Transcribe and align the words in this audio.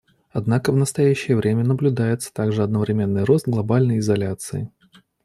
Однако 0.31 0.71
в 0.71 0.77
настоящее 0.77 1.37
время 1.37 1.63
наблюдается 1.63 2.33
также 2.33 2.63
одновременный 2.63 3.23
рост 3.23 3.47
глобальной 3.47 3.99
изоляции. 3.99 4.71